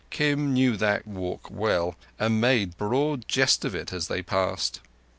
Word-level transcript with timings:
Kim 0.09 0.51
knew 0.51 0.75
that 0.77 1.05
walk 1.05 1.51
well, 1.51 1.93
and 2.17 2.41
made 2.41 2.75
broad 2.75 3.27
jest 3.27 3.63
of 3.63 3.75
it 3.75 3.93
as 3.93 4.07
they 4.07 4.23
passed. 4.23 4.79